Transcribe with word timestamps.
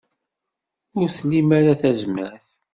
Ur 0.99 1.07
tlim 1.17 1.49
ara 1.59 1.79
tazmert. 1.81 2.47